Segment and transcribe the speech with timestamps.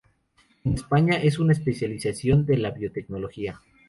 [0.63, 3.61] En España, es una especialización de la biotecnología.